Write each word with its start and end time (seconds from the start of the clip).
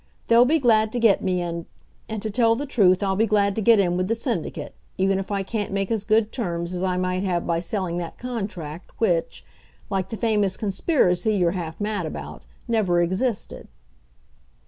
They'll 0.29 0.45
be 0.45 0.57
glad 0.57 0.91
to 0.93 0.99
get 0.99 1.21
me 1.23 1.43
and 1.43 1.67
and, 2.09 2.23
to 2.23 2.31
tell 2.31 2.55
the 2.55 2.65
truth, 2.65 3.03
I'll 3.03 3.15
be 3.15 3.27
glad 3.27 3.55
to 3.55 3.61
get 3.61 3.79
in 3.79 3.97
with 3.97 4.07
the 4.07 4.15
Syndicate, 4.15 4.73
even 4.97 5.19
if 5.19 5.29
I 5.29 5.43
can't 5.43 5.71
make 5.71 5.91
as 5.91 6.03
good 6.03 6.31
terms 6.31 6.73
as 6.73 6.81
I 6.81 6.97
might 6.97 7.21
have 7.21 7.45
by 7.45 7.59
selling 7.59 7.97
that 7.97 8.17
contract, 8.17 8.89
which 8.97 9.45
like 9.91 10.09
the 10.09 10.17
famous 10.17 10.57
conspiracy 10.57 11.35
you're 11.37 11.51
half 11.51 11.79
mad 11.79 12.07
about 12.07 12.41
never 12.67 12.99
existed." 12.99 13.67